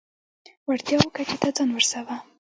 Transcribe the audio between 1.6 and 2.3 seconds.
ورسوو.